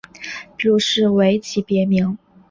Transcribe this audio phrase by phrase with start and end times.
[0.57, 2.17] 皮鲁士为其别名。